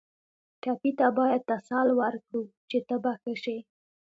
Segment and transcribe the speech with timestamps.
[0.61, 3.57] ټپي ته باید تسل ورکړو چې ته به ښه شې.